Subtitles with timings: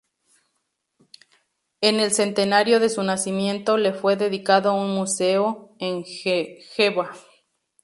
[1.81, 7.11] En el centenario de su nacimiento le fue dedicado un museo en Jõgeva.